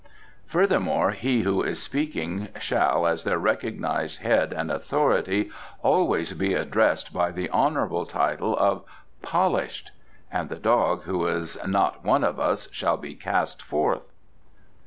[0.47, 5.51] Furthermore, he who is speaking shall, as their recognized head and authority,
[5.83, 8.83] always be addressed by the honourable title of
[9.21, 9.91] 'Polished,'
[10.31, 14.09] and the dog who is not one of us shall be cast forth."